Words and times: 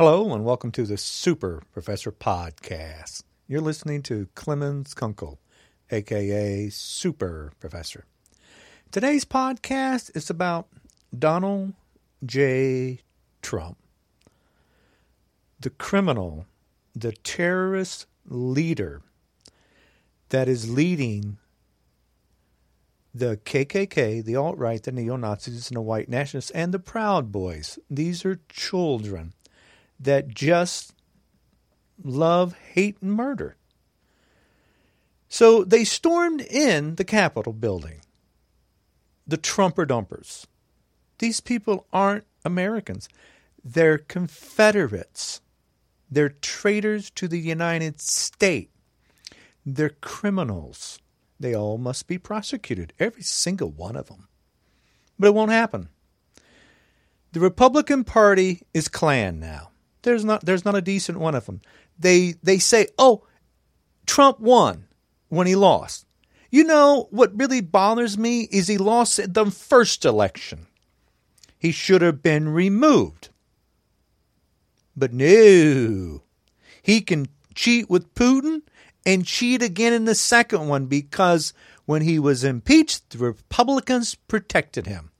Hello, 0.00 0.32
and 0.32 0.44
welcome 0.44 0.70
to 0.70 0.84
the 0.84 0.96
Super 0.96 1.64
Professor 1.72 2.12
Podcast. 2.12 3.24
You're 3.48 3.60
listening 3.60 4.02
to 4.04 4.28
Clemens 4.36 4.94
Kunkel, 4.94 5.40
aka 5.90 6.68
Super 6.68 7.50
Professor. 7.58 8.04
Today's 8.92 9.24
podcast 9.24 10.16
is 10.16 10.30
about 10.30 10.68
Donald 11.18 11.72
J. 12.24 13.00
Trump, 13.42 13.76
the 15.58 15.70
criminal, 15.70 16.46
the 16.94 17.10
terrorist 17.10 18.06
leader 18.24 19.02
that 20.28 20.46
is 20.46 20.70
leading 20.70 21.38
the 23.12 23.36
KKK, 23.38 24.24
the 24.24 24.36
alt 24.36 24.58
right, 24.58 24.80
the 24.80 24.92
neo 24.92 25.16
Nazis, 25.16 25.70
and 25.70 25.76
the 25.76 25.80
white 25.80 26.08
nationalists, 26.08 26.52
and 26.52 26.72
the 26.72 26.78
Proud 26.78 27.32
Boys. 27.32 27.80
These 27.90 28.24
are 28.24 28.38
children 28.48 29.32
that 30.00 30.28
just 30.28 30.92
love, 32.02 32.54
hate, 32.72 32.96
and 33.00 33.12
murder. 33.12 33.56
So 35.28 35.64
they 35.64 35.84
stormed 35.84 36.40
in 36.40 36.94
the 36.94 37.04
Capitol 37.04 37.52
building, 37.52 38.00
the 39.26 39.36
Trumper 39.36 39.84
Dumpers. 39.84 40.46
These 41.18 41.40
people 41.40 41.86
aren't 41.92 42.24
Americans, 42.44 43.08
they're 43.64 43.98
Confederates. 43.98 45.40
They're 46.10 46.30
traitors 46.30 47.10
to 47.10 47.28
the 47.28 47.38
United 47.38 48.00
States. 48.00 48.72
They're 49.66 49.90
criminals. 49.90 50.98
They 51.38 51.54
all 51.54 51.76
must 51.76 52.06
be 52.06 52.16
prosecuted, 52.16 52.94
every 52.98 53.22
single 53.22 53.70
one 53.70 53.94
of 53.94 54.06
them. 54.06 54.26
But 55.18 55.28
it 55.28 55.34
won't 55.34 55.50
happen. 55.50 55.90
The 57.32 57.40
Republican 57.40 58.04
Party 58.04 58.62
is 58.72 58.88
Klan 58.88 59.38
now. 59.38 59.70
There's 60.02 60.24
not 60.24 60.44
there's 60.44 60.64
not 60.64 60.74
a 60.74 60.82
decent 60.82 61.18
one 61.18 61.34
of 61.34 61.46
them. 61.46 61.60
They 61.98 62.34
they 62.42 62.58
say, 62.58 62.88
"Oh, 62.98 63.24
Trump 64.06 64.40
won 64.40 64.86
when 65.28 65.46
he 65.46 65.56
lost." 65.56 66.06
You 66.50 66.64
know 66.64 67.08
what 67.10 67.38
really 67.38 67.60
bothers 67.60 68.16
me 68.16 68.42
is 68.50 68.68
he 68.68 68.78
lost 68.78 69.34
the 69.34 69.50
first 69.50 70.04
election. 70.04 70.66
He 71.58 71.72
should 71.72 72.00
have 72.00 72.22
been 72.22 72.48
removed. 72.48 73.28
But 74.96 75.12
no. 75.12 76.22
He 76.82 77.00
can 77.02 77.28
cheat 77.54 77.90
with 77.90 78.14
Putin 78.14 78.62
and 79.04 79.26
cheat 79.26 79.62
again 79.62 79.92
in 79.92 80.06
the 80.06 80.14
second 80.14 80.68
one 80.68 80.86
because 80.86 81.52
when 81.84 82.02
he 82.02 82.18
was 82.18 82.44
impeached, 82.44 83.10
the 83.10 83.18
Republicans 83.18 84.14
protected 84.14 84.86
him. 84.86 85.10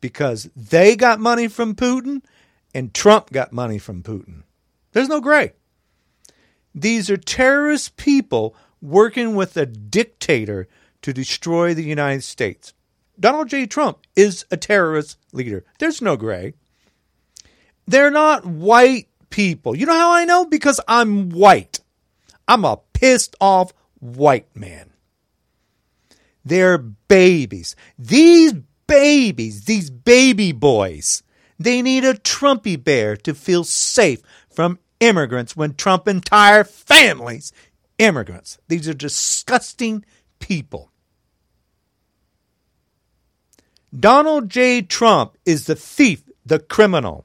Because 0.00 0.48
they 0.54 0.94
got 0.94 1.18
money 1.18 1.48
from 1.48 1.74
Putin 1.74 2.22
and 2.76 2.92
Trump 2.92 3.32
got 3.32 3.54
money 3.54 3.78
from 3.78 4.02
Putin. 4.02 4.42
There's 4.92 5.08
no 5.08 5.22
gray. 5.22 5.52
These 6.74 7.08
are 7.08 7.16
terrorist 7.16 7.96
people 7.96 8.54
working 8.82 9.34
with 9.34 9.56
a 9.56 9.64
dictator 9.64 10.68
to 11.00 11.14
destroy 11.14 11.72
the 11.72 11.82
United 11.82 12.22
States. 12.22 12.74
Donald 13.18 13.48
J. 13.48 13.64
Trump 13.64 14.00
is 14.14 14.44
a 14.50 14.58
terrorist 14.58 15.16
leader. 15.32 15.64
There's 15.78 16.02
no 16.02 16.18
gray. 16.18 16.52
They're 17.86 18.10
not 18.10 18.44
white 18.44 19.08
people. 19.30 19.74
You 19.74 19.86
know 19.86 19.94
how 19.94 20.12
I 20.12 20.26
know? 20.26 20.44
Because 20.44 20.78
I'm 20.86 21.30
white. 21.30 21.80
I'm 22.46 22.66
a 22.66 22.80
pissed 22.92 23.36
off 23.40 23.72
white 24.00 24.54
man. 24.54 24.90
They're 26.44 26.76
babies. 26.76 27.74
These 27.98 28.52
babies, 28.86 29.64
these 29.64 29.88
baby 29.88 30.52
boys, 30.52 31.22
they 31.58 31.82
need 31.82 32.04
a 32.04 32.14
Trumpy 32.14 32.82
bear 32.82 33.16
to 33.18 33.34
feel 33.34 33.64
safe 33.64 34.20
from 34.50 34.78
immigrants 35.00 35.56
when 35.56 35.74
Trump 35.74 36.08
entire 36.08 36.64
families 36.64 37.52
immigrants. 37.98 38.58
These 38.68 38.88
are 38.88 38.94
disgusting 38.94 40.04
people. 40.38 40.90
Donald 43.98 44.50
J. 44.50 44.82
Trump 44.82 45.36
is 45.46 45.66
the 45.66 45.76
thief, 45.76 46.22
the 46.44 46.58
criminal, 46.58 47.24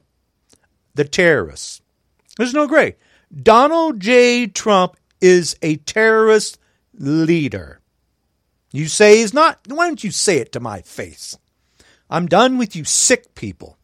the 0.94 1.04
terrorist. 1.04 1.82
There's 2.36 2.54
no 2.54 2.66
gray. 2.66 2.96
Donald 3.34 4.00
J. 4.00 4.46
Trump 4.46 4.96
is 5.20 5.56
a 5.60 5.76
terrorist 5.76 6.58
leader. 6.94 7.80
You 8.72 8.88
say 8.88 9.18
he's 9.18 9.34
not? 9.34 9.60
Why 9.68 9.86
don't 9.86 10.02
you 10.02 10.10
say 10.10 10.38
it 10.38 10.52
to 10.52 10.60
my 10.60 10.80
face? 10.80 11.36
I'm 12.08 12.26
done 12.26 12.58
with 12.58 12.74
you 12.74 12.84
sick 12.84 13.34
people. 13.34 13.76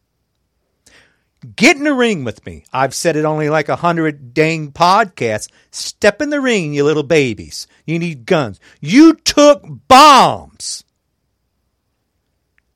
Get 1.55 1.77
in 1.77 1.83
the 1.83 1.93
ring 1.93 2.25
with 2.25 2.45
me. 2.45 2.65
I've 2.73 2.93
said 2.93 3.15
it 3.15 3.23
only 3.23 3.49
like 3.49 3.69
a 3.69 3.77
hundred 3.77 4.33
dang 4.33 4.73
podcasts. 4.73 5.49
Step 5.71 6.21
in 6.21 6.31
the 6.31 6.41
ring, 6.41 6.73
you 6.73 6.83
little 6.83 7.03
babies. 7.03 7.65
You 7.85 7.97
need 7.97 8.25
guns. 8.25 8.59
You 8.81 9.13
took 9.13 9.63
bombs 9.87 10.83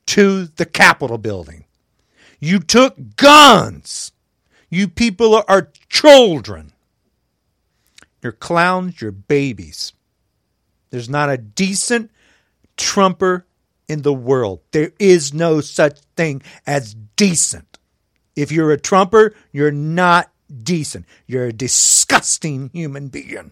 to 0.07 0.45
the 0.45 0.65
Capitol 0.65 1.17
building. 1.17 1.65
You 2.39 2.59
took 2.59 3.15
guns. 3.15 4.11
You 4.69 4.87
people 4.87 5.43
are, 5.47 5.71
children. 5.89 6.73
You're 8.21 8.31
clowns, 8.31 9.01
you're 9.01 9.11
babies. 9.11 9.93
There's 10.89 11.09
not 11.09 11.29
a 11.29 11.37
decent 11.37 12.11
trumper 12.77 13.45
in 13.89 14.03
the 14.03 14.13
world. 14.13 14.61
There 14.71 14.91
is 14.99 15.33
no 15.33 15.59
such 15.59 15.99
thing 16.15 16.41
as 16.65 16.95
decent. 17.15 17.72
If 18.35 18.51
you're 18.51 18.71
a 18.71 18.79
Trumper, 18.79 19.35
you're 19.51 19.71
not 19.71 20.31
decent. 20.63 21.05
You're 21.27 21.47
a 21.47 21.53
disgusting 21.53 22.69
human 22.73 23.07
being. 23.09 23.51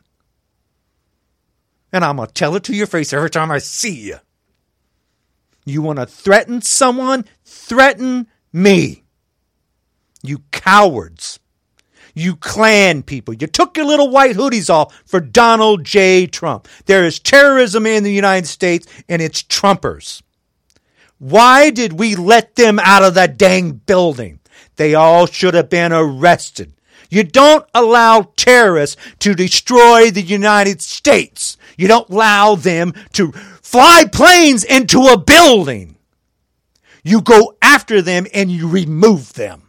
And 1.93 2.05
I'm 2.05 2.17
going 2.17 2.27
to 2.27 2.33
tell 2.33 2.55
it 2.55 2.63
to 2.63 2.75
your 2.75 2.87
face 2.87 3.13
every 3.13 3.29
time 3.29 3.51
I 3.51 3.59
see 3.59 3.93
you. 3.93 4.17
You 5.65 5.81
want 5.81 5.99
to 5.99 6.05
threaten 6.05 6.61
someone? 6.61 7.25
Threaten 7.43 8.27
me. 8.51 9.03
You 10.23 10.39
cowards. 10.51 11.39
You 12.13 12.35
Klan 12.35 13.03
people. 13.03 13.33
You 13.33 13.47
took 13.47 13.77
your 13.77 13.85
little 13.85 14.09
white 14.09 14.35
hoodies 14.35 14.69
off 14.69 15.01
for 15.05 15.19
Donald 15.19 15.83
J. 15.83 16.27
Trump. 16.27 16.67
There 16.85 17.05
is 17.05 17.19
terrorism 17.19 17.85
in 17.85 18.03
the 18.03 18.11
United 18.11 18.47
States, 18.47 18.87
and 19.07 19.21
it's 19.21 19.43
Trumpers. 19.43 20.21
Why 21.19 21.69
did 21.69 21.93
we 21.93 22.15
let 22.15 22.55
them 22.55 22.79
out 22.79 23.03
of 23.03 23.13
that 23.13 23.37
dang 23.37 23.73
building? 23.73 24.39
They 24.75 24.95
all 24.95 25.25
should 25.25 25.53
have 25.53 25.69
been 25.69 25.91
arrested. 25.93 26.73
You 27.09 27.23
don't 27.23 27.65
allow 27.73 28.31
terrorists 28.37 28.95
to 29.19 29.33
destroy 29.33 30.11
the 30.11 30.21
United 30.21 30.81
States. 30.81 31.57
You 31.77 31.87
don't 31.87 32.09
allow 32.09 32.55
them 32.55 32.93
to 33.13 33.31
fly 33.61 34.05
planes 34.11 34.63
into 34.63 35.01
a 35.07 35.17
building. 35.17 35.97
You 37.03 37.21
go 37.21 37.55
after 37.61 38.01
them 38.01 38.27
and 38.33 38.49
you 38.49 38.67
remove 38.67 39.33
them. 39.33 39.63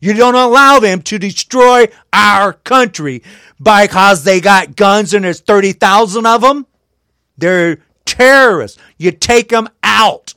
You 0.00 0.14
don't 0.14 0.34
allow 0.34 0.80
them 0.80 1.02
to 1.02 1.18
destroy 1.18 1.88
our 2.12 2.54
country 2.54 3.22
because 3.62 4.24
they 4.24 4.40
got 4.40 4.76
guns 4.76 5.12
and 5.12 5.24
there's 5.24 5.40
30,000 5.40 6.24
of 6.24 6.40
them. 6.40 6.66
They're 7.36 7.78
terrorists. 8.06 8.78
You 8.96 9.12
take 9.12 9.50
them 9.50 9.68
out. 9.82 10.34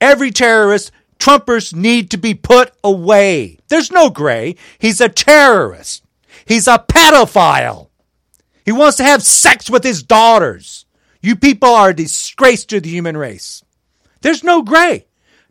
Every 0.00 0.30
terrorist 0.30 0.92
Trumpers 1.18 1.74
need 1.74 2.10
to 2.12 2.16
be 2.16 2.34
put 2.34 2.72
away. 2.82 3.58
There's 3.68 3.90
no 3.90 4.10
gray. 4.10 4.56
He's 4.78 5.00
a 5.00 5.08
terrorist. 5.08 6.04
He's 6.46 6.68
a 6.68 6.78
pedophile. 6.78 7.88
He 8.64 8.72
wants 8.72 8.96
to 8.98 9.04
have 9.04 9.22
sex 9.22 9.68
with 9.68 9.82
his 9.82 10.02
daughters. 10.02 10.86
You 11.20 11.36
people 11.36 11.70
are 11.70 11.90
a 11.90 11.96
disgrace 11.96 12.64
to 12.66 12.80
the 12.80 12.88
human 12.88 13.16
race. 13.16 13.64
There's 14.20 14.44
no 14.44 14.62
gray. 14.62 15.06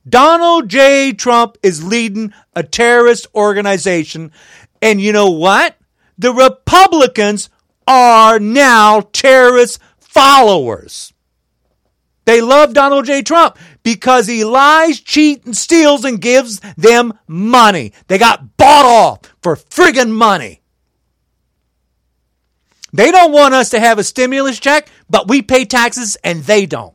Donald 0.08 0.70
J. 0.70 1.12
Trump 1.14 1.58
is 1.62 1.84
leading 1.84 2.34
a 2.56 2.64
terrorist 2.64 3.28
organization. 3.36 4.32
And 4.82 5.02
you 5.02 5.12
know 5.12 5.32
what? 5.32 5.76
The 6.18 6.32
Republicans 6.32 7.50
are 7.86 8.40
now 8.40 9.02
terrorist 9.02 9.80
followers. 10.00 11.14
They 12.28 12.42
love 12.42 12.74
Donald 12.74 13.06
J. 13.06 13.22
Trump 13.22 13.58
because 13.84 14.28
he 14.28 14.44
lies, 14.44 15.00
cheats, 15.00 15.46
and 15.46 15.56
steals 15.56 16.04
and 16.04 16.20
gives 16.20 16.60
them 16.76 17.18
money. 17.26 17.94
They 18.08 18.18
got 18.18 18.58
bought 18.58 18.86
off 18.86 19.20
for 19.42 19.56
friggin' 19.56 20.12
money. 20.12 20.62
They 22.92 23.12
don't 23.12 23.32
want 23.32 23.54
us 23.54 23.70
to 23.70 23.80
have 23.80 23.98
a 23.98 24.04
stimulus 24.04 24.60
check, 24.60 24.90
but 25.10 25.30
we 25.30 25.42
pay 25.42 25.64
taxes 25.64 26.18
and 26.22 26.44
they 26.44 26.66
don't. 26.66 26.94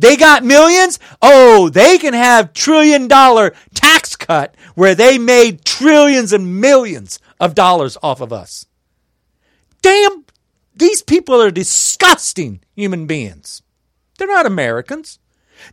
They 0.00 0.16
got 0.16 0.42
millions. 0.42 0.98
Oh, 1.22 1.68
they 1.68 1.96
can 1.98 2.12
have 2.12 2.52
trillion 2.52 3.06
dollar 3.06 3.54
tax 3.74 4.16
cut 4.16 4.56
where 4.74 4.96
they 4.96 5.18
made 5.18 5.64
trillions 5.64 6.32
and 6.32 6.60
millions 6.60 7.20
of 7.38 7.54
dollars 7.54 7.96
off 8.02 8.20
of 8.20 8.32
us. 8.32 8.66
Damn, 9.82 10.24
these 10.74 11.00
people 11.00 11.40
are 11.40 11.52
disgusting 11.52 12.60
human 12.74 13.06
beings. 13.06 13.62
They're 14.18 14.28
not 14.28 14.46
Americans. 14.46 15.18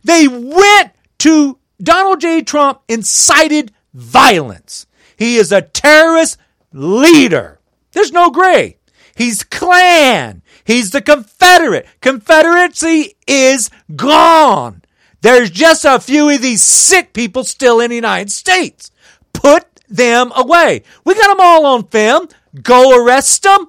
They 0.04 0.28
went 0.28 0.92
to 1.18 1.58
Donald 1.82 2.20
J. 2.20 2.42
Trump, 2.42 2.80
incited 2.88 3.72
violence. 3.94 4.86
He 5.16 5.36
is 5.36 5.52
a 5.52 5.62
terrorist 5.62 6.38
leader. 6.72 7.60
There's 7.92 8.12
no 8.12 8.30
gray. 8.30 8.78
He's 9.14 9.44
Klan. 9.44 10.42
He's 10.64 10.90
the 10.90 11.02
Confederate. 11.02 11.86
Confederacy 12.00 13.14
is 13.26 13.70
gone. 13.94 14.82
There's 15.20 15.50
just 15.50 15.84
a 15.84 16.00
few 16.00 16.28
of 16.28 16.42
these 16.42 16.62
sick 16.62 17.12
people 17.12 17.44
still 17.44 17.80
in 17.80 17.90
the 17.90 17.96
United 17.96 18.30
States. 18.30 18.90
Put 19.32 19.66
them 19.88 20.32
away. 20.34 20.82
We 21.04 21.14
got 21.14 21.28
them 21.28 21.40
all 21.40 21.66
on 21.66 21.86
film. 21.88 22.28
Go 22.62 22.96
arrest 22.96 23.42
them. 23.42 23.66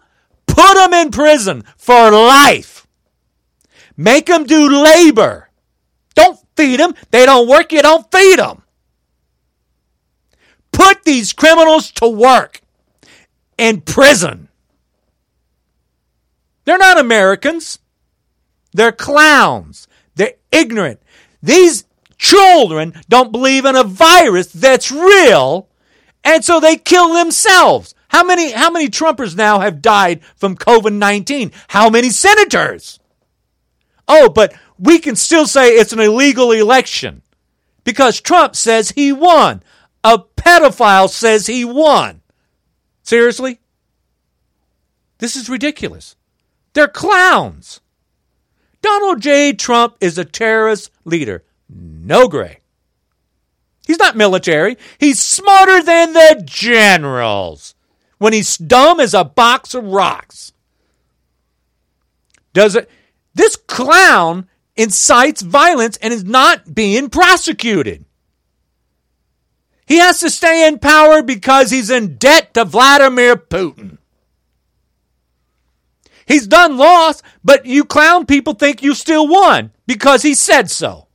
Put 0.47 0.75
them 0.75 0.93
in 0.93 1.11
prison 1.11 1.63
for 1.77 2.11
life. 2.11 2.82
Make 3.95 4.25
them 4.27 4.45
do 4.45 4.83
labor. 4.83 5.49
Don't 6.15 6.39
feed 6.55 6.79
them. 6.79 6.93
They 7.11 7.25
don't 7.25 7.47
work. 7.47 7.71
You 7.71 7.81
don't 7.81 8.09
feed 8.11 8.39
them. 8.39 8.63
Put 10.71 11.03
these 11.03 11.33
criminals 11.33 11.91
to 11.93 12.07
work 12.07 12.61
in 13.57 13.81
prison. 13.81 14.49
They're 16.65 16.77
not 16.77 16.99
Americans. 16.99 17.79
They're 18.73 18.91
clowns. 18.91 19.87
They're 20.15 20.33
ignorant. 20.51 21.01
These 21.41 21.85
children 22.17 22.93
don't 23.09 23.31
believe 23.31 23.65
in 23.65 23.75
a 23.75 23.83
virus 23.83 24.51
that's 24.51 24.91
real, 24.91 25.67
and 26.23 26.43
so 26.43 26.59
they 26.59 26.77
kill 26.77 27.13
themselves. 27.13 27.93
How 28.09 28.23
many 28.23 28.51
how 28.51 28.71
many 28.71 28.89
Trumpers 28.89 29.35
now 29.35 29.59
have 29.59 29.81
died 29.81 30.23
from 30.35 30.55
COVID-19? 30.55 31.51
How 31.67 31.89
many 31.89 32.09
senators? 32.09 32.99
Oh, 34.07 34.29
but 34.29 34.53
we 34.77 34.99
can 34.99 35.15
still 35.15 35.47
say 35.47 35.69
it's 35.69 35.93
an 35.93 35.99
illegal 35.99 36.51
election 36.51 37.21
because 37.83 38.21
Trump 38.21 38.55
says 38.55 38.91
he 38.91 39.11
won. 39.11 39.63
A 40.03 40.19
pedophile 40.19 41.09
says 41.09 41.47
he 41.47 41.63
won. 41.63 42.21
Seriously? 43.03 43.59
This 45.19 45.35
is 45.35 45.49
ridiculous. 45.49 46.15
They're 46.73 46.87
clowns. 46.87 47.79
Donald 48.81 49.21
J. 49.21 49.53
Trump 49.53 49.95
is 50.01 50.17
a 50.17 50.25
terrorist 50.25 50.91
leader. 51.05 51.43
No 51.69 52.27
gray. 52.27 52.59
He's 53.87 53.99
not 53.99 54.17
military. 54.17 54.77
He's 54.97 55.21
smarter 55.21 55.81
than 55.81 56.13
the 56.13 56.41
generals. 56.45 57.75
When 58.17 58.33
he's 58.33 58.57
dumb 58.57 58.99
as 58.99 59.13
a 59.13 59.23
box 59.23 59.73
of 59.73 59.85
rocks. 59.85 60.53
Does 62.53 62.75
it? 62.75 62.89
This 63.33 63.55
clown 63.55 64.47
incites 64.75 65.41
violence 65.41 65.97
and 65.97 66.13
is 66.13 66.23
not 66.23 66.73
being 66.73 67.09
prosecuted. 67.09 68.05
He 69.85 69.97
has 69.97 70.19
to 70.19 70.29
stay 70.29 70.67
in 70.67 70.79
power 70.79 71.21
because 71.21 71.69
he's 71.69 71.89
in 71.89 72.15
debt 72.15 72.53
to 72.53 72.65
Vladimir 72.65 73.35
Putin. 73.35 73.97
He's 76.25 76.47
done 76.47 76.77
loss, 76.77 77.21
but 77.43 77.65
you 77.65 77.83
clown 77.83 78.25
people 78.25 78.53
think 78.53 78.81
you 78.81 78.93
still 78.93 79.27
won 79.27 79.71
because 79.85 80.23
he 80.23 80.33
said 80.33 80.71
so. 80.71 81.07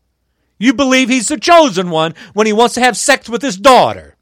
You 0.59 0.75
believe 0.75 1.09
he's 1.09 1.29
the 1.29 1.39
chosen 1.39 1.91
one 1.91 2.15
when 2.35 2.47
he 2.47 2.53
wants 2.53 2.75
to 2.75 2.81
have 2.81 2.97
sex 2.97 3.29
with 3.29 3.43
his 3.43 3.57
daughter. 3.57 4.17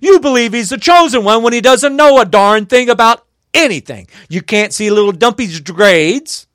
You 0.00 0.20
believe 0.20 0.52
he's 0.52 0.70
the 0.70 0.78
chosen 0.78 1.24
one 1.24 1.42
when 1.42 1.52
he 1.52 1.60
doesn't 1.60 1.96
know 1.96 2.20
a 2.20 2.24
darn 2.24 2.66
thing 2.66 2.88
about 2.88 3.26
anything. 3.52 4.08
You 4.28 4.40
can't 4.42 4.72
see 4.72 4.90
little 4.90 5.12
Dumpy's 5.12 5.60
grades. 5.60 6.46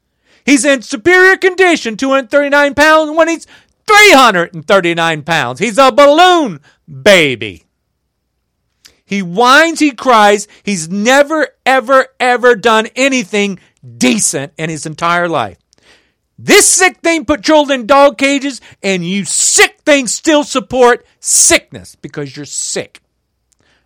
He's 0.48 0.64
in 0.64 0.82
superior 0.82 1.36
condition, 1.36 1.98
239 1.98 2.74
pounds, 2.74 3.16
when 3.18 3.28
he's 3.28 3.46
339 3.86 5.24
pounds. 5.24 5.60
He's 5.60 5.78
a 5.78 5.92
balloon 5.92 6.62
baby. 6.90 7.66
He 9.04 9.22
whines, 9.22 9.80
he 9.80 9.92
cries. 9.92 10.48
He's 10.64 10.88
never, 10.88 11.50
ever, 11.66 12.08
ever 12.18 12.56
done 12.56 12.88
anything 12.96 13.60
decent 13.98 14.54
in 14.58 14.70
his 14.70 14.86
entire 14.86 15.28
life. 15.28 15.58
This 16.40 16.66
sick 16.66 17.00
thing 17.00 17.26
children 17.42 17.82
in 17.82 17.88
dog 17.88 18.18
cages, 18.18 18.62
and 18.82 19.06
you 19.06 19.26
sick 19.26 19.82
things 19.86 20.14
still 20.14 20.46
support 20.46 21.06
sickness 21.20 21.96
because 21.96 22.38
you're 22.38 22.46
sick. 22.46 23.02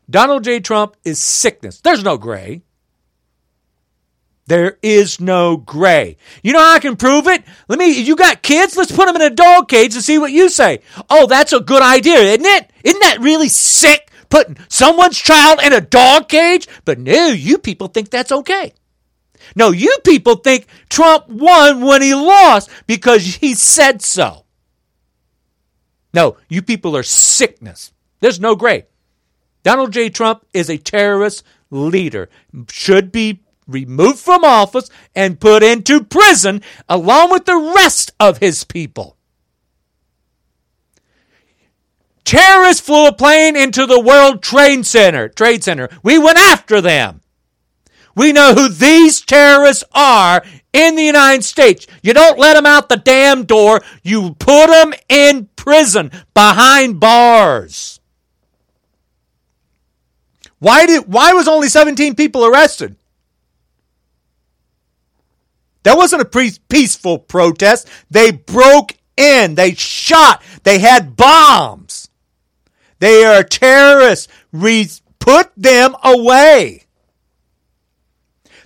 Donald 0.08 0.44
J. 0.44 0.60
Trump 0.60 0.96
is 1.04 1.18
sickness. 1.18 1.82
There's 1.82 2.04
no 2.04 2.20
gray. 2.20 2.62
There 4.52 4.78
is 4.82 5.22
no 5.22 5.56
gray. 5.56 6.18
You 6.44 6.52
know 6.52 6.60
how 6.60 6.74
I 6.74 6.80
can 6.80 6.98
prove 6.98 7.26
it? 7.28 7.42
Let 7.70 7.80
me, 7.80 8.02
you 8.02 8.18
got 8.18 8.42
kids? 8.42 8.76
Let's 8.76 8.92
put 8.92 9.06
them 9.06 9.16
in 9.16 9.22
a 9.22 9.30
dog 9.30 9.70
cage 9.70 9.96
and 9.96 10.04
see 10.04 10.18
what 10.18 10.34
you 10.34 10.50
say. 10.50 10.82
Oh, 11.10 11.26
that's 11.26 11.54
a 11.54 11.62
good 11.62 11.82
idea, 11.82 12.18
isn't 12.18 12.46
it? 12.46 12.70
Isn't 12.84 13.00
that 13.00 13.22
really 13.22 13.48
sick? 13.48 14.12
Putting 14.30 14.58
someone's 14.68 15.18
child 15.18 15.62
in 15.64 15.72
a 15.72 15.80
dog 15.80 16.28
cage? 16.28 16.68
But 16.84 17.00
no, 17.00 17.28
you 17.28 17.60
people 17.60 17.88
think 17.88 18.10
that's 18.10 18.34
okay. 18.34 18.74
No, 19.56 19.72
you 19.72 19.96
people 20.04 20.36
think 20.36 20.68
Trump 20.90 21.30
won 21.30 21.80
when 21.80 22.02
he 22.02 22.14
lost 22.14 22.70
because 22.88 23.36
he 23.36 23.54
said 23.54 24.02
so. 24.02 24.44
No, 26.14 26.36
you 26.50 26.62
people 26.62 26.98
are 26.98 27.04
sickness. 27.04 27.94
There's 28.20 28.42
no 28.42 28.58
gray. 28.58 28.88
Donald 29.64 29.94
J. 29.94 30.10
Trump 30.10 30.46
is 30.54 30.70
a 30.70 30.78
terrorist 30.78 31.42
leader, 31.70 32.28
should 32.70 33.14
be 33.14 33.44
removed 33.68 34.20
from 34.20 34.44
office, 34.44 34.90
and 35.16 35.40
put 35.40 35.64
into 35.64 36.04
prison 36.04 36.62
along 36.90 37.32
with 37.32 37.46
the 37.46 37.74
rest 37.76 38.12
of 38.20 38.40
his 38.40 38.64
people. 38.64 39.18
Terrorists 42.24 42.86
flew 42.86 43.08
a 43.08 43.14
plane 43.14 43.56
into 43.56 43.86
the 43.86 44.00
World 44.00 44.44
Trade 44.44 44.86
Center. 44.86 45.28
Trade 45.28 45.64
Center. 45.64 45.90
We 46.04 46.18
went 46.18 46.38
after 46.38 46.80
them. 46.80 47.22
We 48.16 48.32
know 48.32 48.54
who 48.54 48.70
these 48.70 49.22
terrorists 49.22 49.84
are 49.94 50.44
in 50.74 50.96
the 50.96 51.04
United 51.04 51.44
States. 51.44 51.88
You 52.04 52.14
don't 52.14 52.40
let 52.40 52.54
them 52.54 52.66
out 52.66 52.90
the 52.90 52.98
damn 52.98 53.44
door. 53.44 53.82
You 54.04 54.36
put 54.36 54.68
them 54.68 54.94
in 55.10 55.50
prison 55.56 56.12
behind 56.34 57.00
bars. 57.00 58.00
Why 60.60 60.86
did 60.86 61.12
why 61.12 61.34
was 61.34 61.48
only 61.48 61.70
17 61.70 62.16
people 62.16 62.46
arrested? 62.46 62.96
That 65.84 65.98
wasn't 65.98 66.22
a 66.22 66.56
peaceful 66.70 67.20
protest. 67.20 67.88
They 68.10 68.32
broke 68.32 68.94
in. 69.18 69.56
They 69.56 69.74
shot. 69.74 70.44
They 70.64 70.80
had 70.80 71.16
bombs. 71.16 72.10
They 73.00 73.24
are 73.24 73.44
terrorists. 73.44 74.28
Re- 74.52 74.88
put 75.20 75.52
them 75.56 75.96
away. 76.04 76.84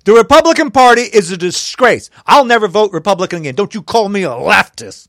The 0.03 0.13
Republican 0.13 0.71
Party 0.71 1.01
is 1.01 1.31
a 1.31 1.37
disgrace. 1.37 2.09
I'll 2.25 2.45
never 2.45 2.67
vote 2.67 2.91
Republican 2.91 3.39
again. 3.39 3.55
Don't 3.55 3.73
you 3.73 3.81
call 3.81 4.07
me 4.07 4.23
a 4.23 4.29
leftist. 4.29 5.07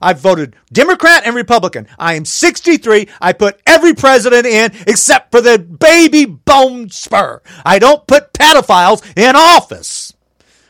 I've 0.00 0.20
voted 0.20 0.56
Democrat 0.72 1.22
and 1.24 1.34
Republican. 1.34 1.86
I 1.98 2.14
am 2.14 2.24
63. 2.24 3.08
I 3.20 3.32
put 3.32 3.60
every 3.66 3.94
president 3.94 4.46
in 4.46 4.72
except 4.86 5.30
for 5.30 5.40
the 5.40 5.58
baby 5.58 6.24
bone 6.24 6.90
spur. 6.90 7.40
I 7.64 7.78
don't 7.78 8.06
put 8.06 8.32
pedophiles 8.32 9.02
in 9.16 9.36
office. 9.36 10.05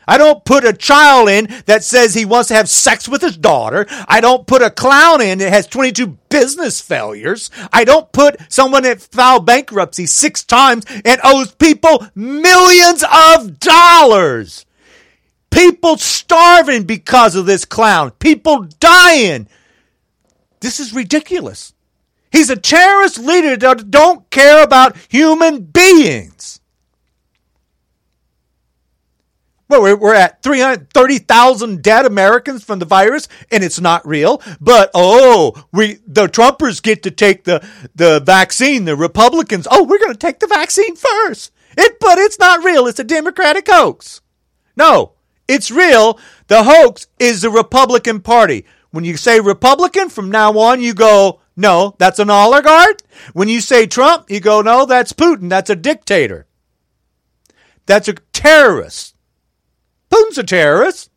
I 0.07 0.17
don't 0.17 0.45
put 0.45 0.63
a 0.63 0.73
child 0.73 1.29
in 1.29 1.47
that 1.65 1.83
says 1.83 2.13
he 2.13 2.25
wants 2.25 2.47
to 2.47 2.55
have 2.55 2.69
sex 2.69 3.09
with 3.09 3.21
his 3.21 3.35
daughter. 3.35 3.85
I 4.07 4.21
don't 4.21 4.47
put 4.47 4.61
a 4.61 4.69
clown 4.69 5.21
in 5.21 5.39
that 5.39 5.51
has 5.51 5.67
22 5.67 6.17
business 6.29 6.79
failures. 6.79 7.51
I 7.73 7.83
don't 7.83 8.11
put 8.11 8.37
someone 8.49 8.83
that 8.83 9.01
filed 9.01 9.45
bankruptcy 9.45 10.05
six 10.05 10.43
times 10.43 10.85
and 11.03 11.19
owes 11.23 11.51
people 11.53 12.07
millions 12.15 13.03
of 13.03 13.59
dollars. 13.59 14.65
People 15.49 15.97
starving 15.97 16.83
because 16.83 17.35
of 17.35 17.45
this 17.45 17.65
clown. 17.65 18.11
People 18.11 18.67
dying. 18.79 19.47
This 20.59 20.79
is 20.79 20.93
ridiculous. 20.93 21.73
He's 22.31 22.49
a 22.49 22.55
terrorist 22.55 23.17
leader 23.17 23.55
that 23.57 23.89
don't 23.89 24.29
care 24.29 24.63
about 24.63 24.95
human 25.09 25.63
beings. 25.63 26.56
Well, 29.69 29.81
we're, 29.81 29.97
we're 29.97 30.15
at 30.15 30.41
330,000 30.43 31.81
dead 31.81 32.05
Americans 32.05 32.63
from 32.63 32.79
the 32.79 32.85
virus, 32.85 33.27
and 33.51 33.63
it's 33.63 33.81
not 33.81 34.07
real. 34.07 34.41
But, 34.61 34.91
oh, 34.93 35.65
we, 35.73 35.99
the 36.07 36.27
Trumpers 36.27 36.81
get 36.81 37.03
to 37.03 37.11
take 37.11 37.43
the, 37.43 37.67
the 37.93 38.21
vaccine. 38.21 38.85
The 38.85 38.95
Republicans, 38.95 39.67
oh, 39.69 39.83
we're 39.83 39.99
going 39.99 40.13
to 40.13 40.17
take 40.17 40.39
the 40.39 40.47
vaccine 40.47 40.95
first. 40.95 41.51
It, 41.77 41.99
but 41.99 42.17
it's 42.17 42.39
not 42.39 42.63
real. 42.63 42.87
It's 42.87 42.99
a 42.99 43.03
Democratic 43.03 43.67
hoax. 43.69 44.21
No, 44.77 45.13
it's 45.47 45.69
real. 45.69 46.19
The 46.47 46.63
hoax 46.63 47.07
is 47.19 47.41
the 47.41 47.49
Republican 47.49 48.21
Party. 48.21 48.65
When 48.91 49.03
you 49.03 49.17
say 49.17 49.39
Republican, 49.39 50.09
from 50.09 50.31
now 50.31 50.57
on, 50.57 50.81
you 50.81 50.93
go, 50.93 51.41
no, 51.57 51.95
that's 51.97 52.19
an 52.19 52.29
oligarch. 52.29 53.01
When 53.33 53.49
you 53.49 53.59
say 53.59 53.85
Trump, 53.85 54.29
you 54.31 54.39
go, 54.39 54.61
no, 54.61 54.85
that's 54.85 55.11
Putin. 55.11 55.49
That's 55.49 55.69
a 55.69 55.75
dictator. 55.75 56.47
That's 57.85 58.07
a 58.07 58.13
terrorist. 58.31 59.16
Putin's 60.11 60.37
a 60.37 60.43
terrorist. 60.43 61.09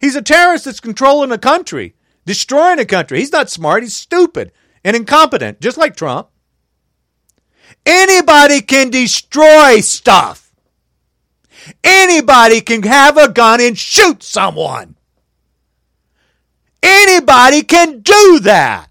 He's 0.00 0.16
a 0.16 0.22
terrorist 0.22 0.64
that's 0.64 0.80
controlling 0.80 1.32
a 1.32 1.38
country, 1.38 1.94
destroying 2.24 2.78
a 2.78 2.84
country. 2.84 3.18
He's 3.18 3.32
not 3.32 3.50
smart. 3.50 3.82
He's 3.82 3.96
stupid. 3.96 4.52
and 4.84 4.96
incompetent, 4.96 5.60
just 5.60 5.76
like 5.76 5.96
Trump. 5.96 6.28
Anybody 7.84 8.60
can 8.60 8.90
destroy 8.90 9.80
stuff. 9.80 10.52
Anybody 11.82 12.60
can 12.60 12.82
have 12.84 13.16
a 13.16 13.28
gun 13.30 13.60
and 13.60 13.76
shoot 13.76 14.22
someone. 14.22 14.96
Anybody 16.82 17.62
can 17.62 18.00
do 18.00 18.40
that. 18.40 18.90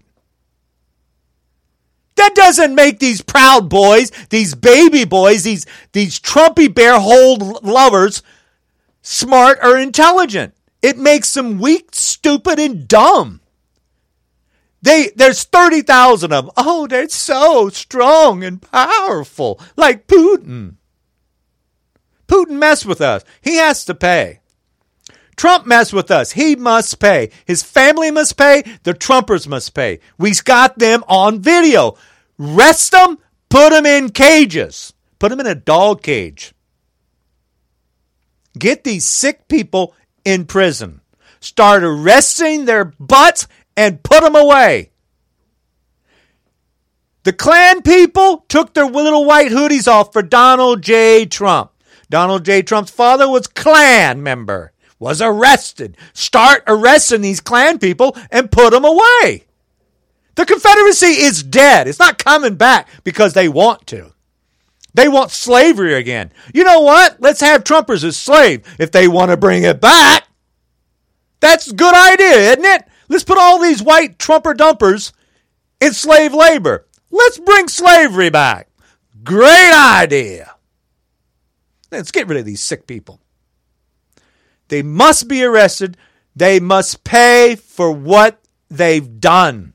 That 2.16 2.34
doesn't 2.34 2.74
make 2.74 2.98
these 2.98 3.22
proud 3.22 3.68
boys, 3.68 4.10
these 4.30 4.54
baby 4.54 5.04
boys, 5.04 5.44
these, 5.44 5.66
these 5.92 6.18
Trumpy 6.18 6.72
bear 6.72 6.98
hold 7.00 7.64
lovers 7.64 8.22
smart 9.02 9.58
or 9.62 9.78
intelligent. 9.78 10.54
It 10.82 10.98
makes 10.98 11.34
them 11.34 11.58
weak, 11.58 11.88
stupid, 11.92 12.58
and 12.58 12.86
dumb. 12.86 13.40
They 14.80 15.10
there's 15.16 15.44
30,000 15.44 16.32
of 16.32 16.44
them. 16.44 16.52
Oh, 16.56 16.86
they're 16.86 17.08
so 17.08 17.68
strong 17.68 18.44
and 18.44 18.62
powerful, 18.62 19.60
like 19.76 20.06
Putin. 20.06 20.74
Putin 22.28 22.58
messed 22.58 22.86
with 22.86 23.00
us. 23.00 23.24
He 23.40 23.56
has 23.56 23.84
to 23.86 23.94
pay. 23.94 24.40
Trump 25.34 25.66
messed 25.66 25.92
with 25.92 26.10
us. 26.10 26.32
He 26.32 26.56
must 26.56 26.98
pay. 26.98 27.30
His 27.46 27.62
family 27.62 28.10
must 28.10 28.36
pay. 28.36 28.64
The 28.82 28.92
Trumpers 28.92 29.46
must 29.48 29.72
pay. 29.72 30.00
We've 30.18 30.42
got 30.44 30.78
them 30.78 31.04
on 31.08 31.40
video. 31.40 31.96
Rest 32.36 32.92
them, 32.92 33.18
put 33.48 33.70
them 33.70 33.86
in 33.86 34.10
cages. 34.10 34.92
Put 35.18 35.30
them 35.30 35.40
in 35.40 35.46
a 35.46 35.54
dog 35.54 36.02
cage. 36.02 36.54
Get 38.58 38.84
these 38.84 39.06
sick 39.06 39.48
people 39.48 39.94
in 40.24 40.46
prison. 40.46 41.00
Start 41.40 41.82
arresting 41.82 42.64
their 42.64 42.84
butts 42.84 43.46
and 43.76 44.02
put 44.02 44.22
them 44.22 44.34
away. 44.34 44.90
The 47.24 47.32
Klan 47.32 47.82
people 47.82 48.44
took 48.48 48.74
their 48.74 48.86
little 48.86 49.24
white 49.24 49.50
hoodies 49.50 49.86
off 49.86 50.12
for 50.12 50.22
Donald 50.22 50.82
J. 50.82 51.26
Trump. 51.26 51.72
Donald 52.10 52.44
J. 52.44 52.62
Trump's 52.62 52.90
father 52.90 53.28
was 53.28 53.46
Klan 53.46 54.22
member, 54.22 54.72
was 54.98 55.20
arrested. 55.20 55.96
Start 56.14 56.62
arresting 56.66 57.20
these 57.20 57.40
Klan 57.40 57.78
people 57.78 58.16
and 58.30 58.50
put 58.50 58.70
them 58.70 58.84
away. 58.84 59.44
The 60.36 60.46
Confederacy 60.46 61.20
is 61.20 61.42
dead. 61.42 61.86
It's 61.86 61.98
not 61.98 62.22
coming 62.22 62.54
back 62.54 62.88
because 63.04 63.34
they 63.34 63.48
want 63.48 63.86
to. 63.88 64.14
They 64.98 65.06
want 65.06 65.30
slavery 65.30 65.94
again. 65.94 66.32
You 66.52 66.64
know 66.64 66.80
what? 66.80 67.20
Let's 67.20 67.40
have 67.40 67.62
Trumpers 67.62 68.02
as 68.02 68.16
slave 68.16 68.66
if 68.80 68.90
they 68.90 69.06
want 69.06 69.30
to 69.30 69.36
bring 69.36 69.62
it 69.62 69.80
back. 69.80 70.26
That's 71.38 71.68
a 71.68 71.72
good 71.72 71.94
idea, 71.94 72.50
isn't 72.50 72.64
it? 72.64 72.84
Let's 73.08 73.22
put 73.22 73.38
all 73.38 73.60
these 73.60 73.80
white 73.80 74.18
Trumper 74.18 74.54
dumpers 74.54 75.12
in 75.80 75.92
slave 75.92 76.34
labor. 76.34 76.88
Let's 77.12 77.38
bring 77.38 77.68
slavery 77.68 78.28
back. 78.28 78.70
Great 79.22 79.72
idea. 79.72 80.56
Let's 81.92 82.10
get 82.10 82.26
rid 82.26 82.38
of 82.38 82.44
these 82.44 82.60
sick 82.60 82.88
people. 82.88 83.20
They 84.66 84.82
must 84.82 85.28
be 85.28 85.44
arrested. 85.44 85.96
They 86.34 86.58
must 86.58 87.04
pay 87.04 87.54
for 87.54 87.92
what 87.92 88.40
they've 88.68 89.20
done. 89.20 89.74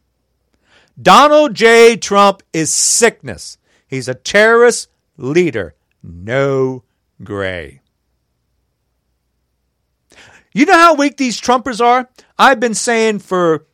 Donald 1.02 1.54
J. 1.54 1.96
Trump 1.96 2.44
is 2.52 2.74
sickness. 2.74 3.58
He's 3.88 4.10
a 4.10 4.16
terrorist 4.16 4.90
leader. 5.18 5.76
No 6.02 6.84
gray. 7.24 7.82
You 10.54 10.66
know 10.66 10.74
how 10.74 10.94
weak 10.94 11.18
these 11.18 11.42
Trumpers 11.42 11.84
are? 11.84 12.10
I've 12.38 12.60
been 12.60 12.76
saying 12.76 13.20
for, 13.20 13.66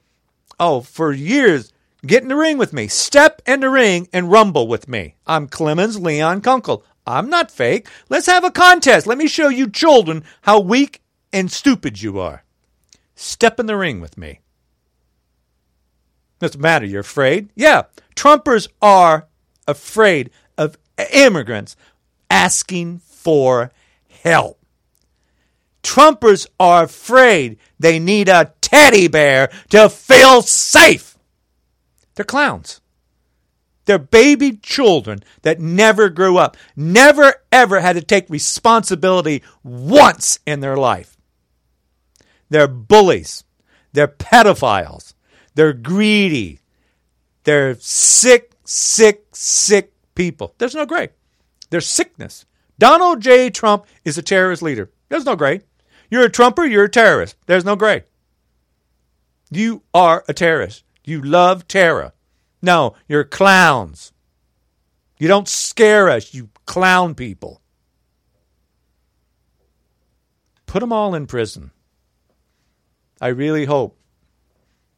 oh, 0.60 0.82
for 0.82 1.12
years, 1.12 1.74
get 2.06 2.24
in 2.24 2.30
the 2.30 2.36
ring 2.36 2.58
with 2.58 2.72
me. 2.72 2.88
Step 2.88 3.42
in 3.46 3.60
the 3.60 3.70
ring 3.70 4.08
and 4.14 4.32
rumble 4.32 4.68
with 4.68 4.88
me. 4.88 5.16
I'm 5.28 5.48
Clemens 5.48 6.00
Leon 6.00 6.42
Kunkel. 6.42 6.86
I'm 7.06 7.30
not 7.30 7.52
fake. 7.52 7.88
Let's 8.08 8.28
have 8.28 8.44
a 8.44 8.52
contest. 8.52 9.08
Let 9.08 9.18
me 9.18 9.28
show 9.28 9.50
you 9.50 9.70
children 9.70 10.24
how 10.42 10.60
weak 10.60 11.02
and 11.34 11.52
stupid 11.52 12.02
you 12.02 12.20
are. 12.20 12.44
Step 13.16 13.60
in 13.60 13.66
the 13.66 13.76
ring 13.76 14.00
with 14.00 14.18
me. 14.18 14.40
Doesn't 16.40 16.62
matter. 16.62 16.86
You're 16.86 17.02
afraid? 17.02 17.50
Yeah. 17.56 17.84
Trumpers 18.16 18.70
are 18.82 19.28
afraid 19.68 20.30
immigrants 21.12 21.76
asking 22.30 23.00
for 23.00 23.72
help. 24.24 24.60
Trumpers 25.82 26.48
are 26.60 26.84
afraid 26.84 27.58
they 27.80 28.00
need 28.00 28.30
a 28.30 28.54
teddy 28.62 29.08
bear 29.08 29.50
to 29.70 29.90
feel 29.90 30.42
safe. 30.42 31.18
They're 32.16 32.26
clowns. 32.26 32.82
They're 33.86 33.98
baby 33.98 34.58
children 34.58 35.24
that 35.42 35.60
never 35.60 36.10
grew 36.10 36.38
up, 36.38 36.58
never 36.76 37.34
ever 37.52 37.80
had 37.80 37.96
to 37.96 38.02
take 38.02 38.30
responsibility 38.30 39.42
once 39.64 40.40
in 40.46 40.60
their 40.60 40.78
life. 40.78 41.18
They're 42.50 42.68
bullies. 42.68 43.44
They're 43.94 44.08
pedophiles. 44.08 45.14
They're 45.56 45.74
greedy. 45.74 46.60
They're 47.46 47.76
sick, 47.80 48.52
sick, 48.64 49.26
sick 49.34 49.94
people. 50.20 50.54
There's 50.58 50.76
no 50.76 50.86
gray. 50.86 51.08
There's 51.70 51.88
sickness. 51.88 52.46
Donald 52.78 53.22
J. 53.22 53.50
Trump 53.50 53.86
is 54.04 54.18
a 54.18 54.22
terrorist 54.22 54.62
leader. 54.62 54.92
There's 55.08 55.24
no 55.24 55.38
gray. 55.38 55.62
You're 56.12 56.26
a 56.26 56.30
Trumper, 56.30 56.66
you're 56.66 56.84
a 56.84 56.90
terrorist. 56.90 57.38
There's 57.46 57.64
no 57.64 57.78
gray. 57.78 58.04
You 59.50 59.84
are 59.94 60.26
a 60.28 60.34
terrorist. 60.34 60.84
You 61.06 61.22
love 61.22 61.70
terror. 61.70 62.12
No, 62.62 62.96
you're 63.08 63.24
clowns. 63.24 64.12
You 65.18 65.30
don't 65.30 65.48
scare 65.48 66.10
us, 66.10 66.34
you 66.34 66.50
clown 66.66 67.16
people. 67.16 67.62
Put 70.66 70.82
them 70.82 70.92
all 70.92 71.16
in 71.16 71.28
prison. 71.28 71.72
I 73.22 73.30
really 73.30 73.64
hope 73.64 73.98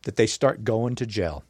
that 0.02 0.16
they 0.16 0.26
start 0.26 0.64
going 0.64 0.96
to 0.96 1.06
jail. 1.06 1.44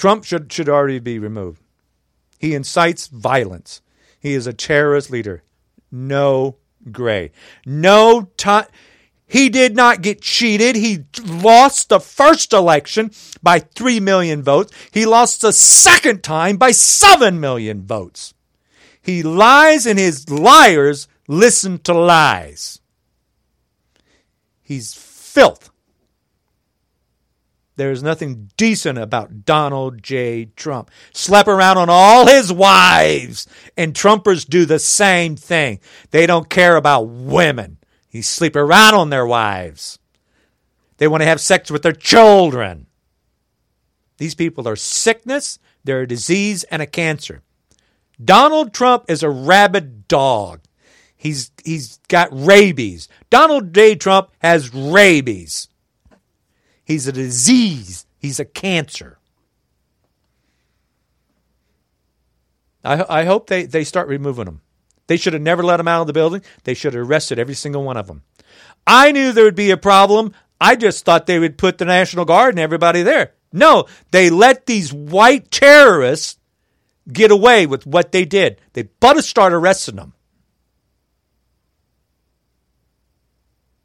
Trump 0.00 0.24
should, 0.24 0.50
should 0.50 0.70
already 0.70 0.98
be 0.98 1.18
removed. 1.18 1.60
He 2.38 2.54
incites 2.54 3.06
violence. 3.06 3.82
He 4.18 4.32
is 4.32 4.46
a 4.46 4.54
terrorist 4.54 5.10
leader 5.10 5.42
no 5.90 6.56
gray. 6.90 7.32
No 7.66 8.30
time. 8.38 8.66
He 9.26 9.48
did 9.48 9.76
not 9.76 10.00
get 10.00 10.22
cheated. 10.22 10.74
He 10.74 11.04
lost 11.22 11.88
the 11.90 12.00
first 12.00 12.54
election 12.54 13.10
by 13.42 13.58
3 13.58 14.00
million 14.00 14.42
votes. 14.42 14.72
He 14.90 15.04
lost 15.04 15.42
the 15.42 15.52
second 15.52 16.22
time 16.22 16.56
by 16.56 16.70
7 16.70 17.38
million 17.38 17.82
votes. 17.82 18.32
He 19.02 19.22
lies 19.22 19.86
and 19.86 19.98
his 19.98 20.30
liars 20.30 21.08
listen 21.28 21.78
to 21.80 21.92
lies. 21.92 22.80
He's 24.62 24.94
filth. 24.94 25.70
There's 27.80 28.02
nothing 28.02 28.50
decent 28.58 28.98
about 28.98 29.46
Donald 29.46 30.02
J. 30.02 30.50
Trump. 30.54 30.90
Slap 31.14 31.48
around 31.48 31.78
on 31.78 31.88
all 31.88 32.26
his 32.26 32.52
wives. 32.52 33.46
And 33.74 33.94
Trumpers 33.94 34.46
do 34.46 34.66
the 34.66 34.78
same 34.78 35.34
thing. 35.34 35.80
They 36.10 36.26
don't 36.26 36.50
care 36.50 36.76
about 36.76 37.08
women. 37.08 37.78
He 38.06 38.20
sleep 38.20 38.54
around 38.54 38.96
on 38.96 39.08
their 39.08 39.24
wives. 39.24 39.98
They 40.98 41.08
want 41.08 41.22
to 41.22 41.26
have 41.26 41.40
sex 41.40 41.70
with 41.70 41.80
their 41.80 41.94
children. 41.94 42.86
These 44.18 44.34
people 44.34 44.68
are 44.68 44.76
sickness, 44.76 45.58
they're 45.82 46.02
a 46.02 46.06
disease 46.06 46.64
and 46.64 46.82
a 46.82 46.86
cancer. 46.86 47.40
Donald 48.22 48.74
Trump 48.74 49.06
is 49.08 49.22
a 49.22 49.30
rabid 49.30 50.06
dog. 50.06 50.60
He's 51.16 51.50
he's 51.64 51.98
got 52.08 52.28
rabies. 52.30 53.08
Donald 53.30 53.72
J. 53.72 53.94
Trump 53.94 54.32
has 54.40 54.74
rabies. 54.74 55.69
He's 56.90 57.06
a 57.06 57.12
disease. 57.12 58.04
He's 58.18 58.40
a 58.40 58.44
cancer. 58.44 59.16
I, 62.82 63.20
I 63.20 63.24
hope 63.26 63.46
they, 63.46 63.64
they 63.64 63.84
start 63.84 64.08
removing 64.08 64.46
them. 64.46 64.60
They 65.06 65.16
should 65.16 65.34
have 65.34 65.40
never 65.40 65.62
let 65.62 65.76
them 65.76 65.86
out 65.86 66.00
of 66.00 66.08
the 66.08 66.12
building. 66.12 66.42
They 66.64 66.74
should 66.74 66.94
have 66.94 67.08
arrested 67.08 67.38
every 67.38 67.54
single 67.54 67.84
one 67.84 67.96
of 67.96 68.08
them. 68.08 68.24
I 68.88 69.12
knew 69.12 69.30
there 69.30 69.44
would 69.44 69.54
be 69.54 69.70
a 69.70 69.76
problem. 69.76 70.34
I 70.60 70.74
just 70.74 71.04
thought 71.04 71.26
they 71.26 71.38
would 71.38 71.58
put 71.58 71.78
the 71.78 71.84
National 71.84 72.24
Guard 72.24 72.54
and 72.54 72.58
everybody 72.58 73.04
there. 73.04 73.34
No, 73.52 73.86
they 74.10 74.28
let 74.28 74.66
these 74.66 74.92
white 74.92 75.48
terrorists 75.52 76.40
get 77.06 77.30
away 77.30 77.66
with 77.66 77.86
what 77.86 78.10
they 78.10 78.24
did. 78.24 78.60
They 78.72 78.82
better 78.82 79.22
start 79.22 79.52
arresting 79.52 79.94
them. 79.94 80.14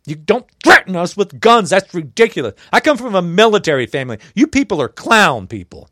You 0.05 0.15
don't 0.15 0.45
threaten 0.63 0.95
us 0.95 1.17
with 1.17 1.39
guns. 1.39 1.71
That's 1.71 1.93
ridiculous. 1.93 2.53
I 2.71 2.79
come 2.79 2.97
from 2.97 3.15
a 3.15 3.21
military 3.21 3.87
family. 3.87 4.19
You 4.35 4.47
people 4.47 4.81
are 4.81 4.87
clown 4.87 5.47
people. 5.47 5.89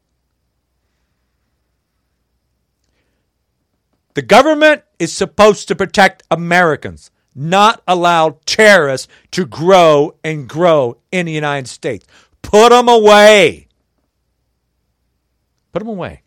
The 4.13 4.21
government 4.21 4.83
is 4.99 5.11
supposed 5.11 5.67
to 5.67 5.75
protect 5.75 6.21
Americans, 6.29 7.09
not 7.33 7.81
allow 7.87 8.37
terrorists 8.45 9.07
to 9.31 9.45
grow 9.45 10.15
and 10.23 10.47
grow 10.47 10.97
in 11.11 11.25
the 11.25 11.31
United 11.31 11.67
States. 11.67 12.05
Put 12.43 12.69
them 12.69 12.87
away. 12.87 13.67
Put 15.71 15.79
them 15.79 15.87
away. 15.87 16.21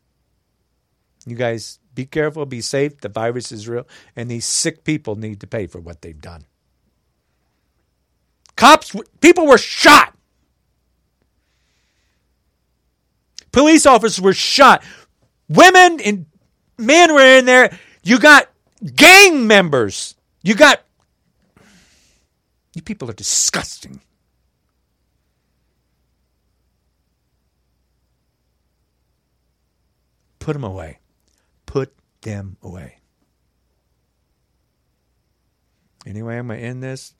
You 1.24 1.36
guys 1.36 1.78
be 1.94 2.06
careful, 2.06 2.44
be 2.46 2.60
safe. 2.60 3.00
The 3.00 3.08
virus 3.08 3.52
is 3.52 3.68
real, 3.68 3.86
and 4.16 4.28
these 4.28 4.44
sick 4.44 4.82
people 4.82 5.14
need 5.14 5.40
to 5.40 5.46
pay 5.46 5.68
for 5.68 5.80
what 5.80 6.02
they've 6.02 6.20
done. 6.20 6.46
Cops, 8.56 8.96
people 9.20 9.46
were 9.46 9.58
shot. 9.58 10.14
Police 13.52 13.86
officers 13.86 14.20
were 14.20 14.32
shot. 14.32 14.82
Women 15.48 16.00
and 16.00 16.26
men 16.78 17.14
were 17.14 17.38
in 17.38 17.44
there. 17.44 17.78
You 18.02 18.18
got 18.18 18.50
gang 18.94 19.46
members. 19.46 20.14
You 20.42 20.54
got. 20.54 20.82
You 22.74 22.82
people 22.82 23.08
are 23.08 23.14
disgusting. 23.14 24.00
Put 30.38 30.52
them 30.52 30.64
away. 30.64 30.98
Put 31.64 31.94
them 32.20 32.56
away. 32.62 32.98
Anyway, 36.06 36.38
I'm 36.38 36.46
going 36.46 36.60
to 36.60 36.64
end 36.64 36.82
this. 36.82 37.14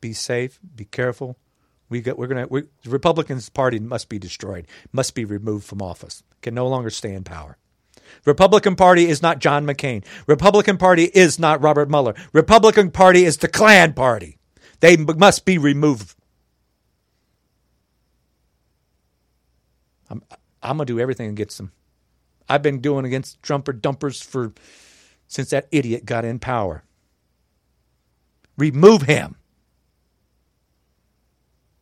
Be 0.00 0.12
safe. 0.12 0.58
Be 0.74 0.84
careful. 0.84 1.36
We 1.88 2.00
got. 2.00 2.18
We're 2.18 2.28
gonna. 2.28 2.46
the 2.46 2.66
Republicans 2.86 3.48
Party 3.48 3.78
must 3.78 4.08
be 4.08 4.18
destroyed. 4.18 4.66
Must 4.92 5.14
be 5.14 5.24
removed 5.24 5.66
from 5.66 5.82
office. 5.82 6.22
Can 6.40 6.54
no 6.54 6.66
longer 6.66 6.90
stay 6.90 7.12
in 7.12 7.24
power. 7.24 7.58
Republican 8.24 8.76
Party 8.76 9.08
is 9.08 9.22
not 9.22 9.38
John 9.38 9.66
McCain. 9.66 10.04
Republican 10.26 10.78
Party 10.78 11.04
is 11.04 11.38
not 11.38 11.62
Robert 11.62 11.90
Mueller. 11.90 12.14
Republican 12.32 12.90
Party 12.90 13.24
is 13.24 13.38
the 13.38 13.48
Klan 13.48 13.92
Party. 13.92 14.38
They 14.80 14.96
must 14.96 15.44
be 15.44 15.58
removed. 15.58 16.14
I'm, 20.08 20.22
I'm 20.62 20.76
gonna 20.76 20.86
do 20.86 20.98
everything 20.98 21.30
against 21.30 21.58
them. 21.58 21.72
I've 22.48 22.62
been 22.62 22.80
doing 22.80 23.04
against 23.04 23.42
Trumper 23.42 23.72
dumpers 23.72 24.22
for 24.22 24.52
since 25.28 25.50
that 25.50 25.68
idiot 25.70 26.04
got 26.04 26.24
in 26.24 26.38
power. 26.40 26.82
Remove 28.56 29.02
him. 29.02 29.36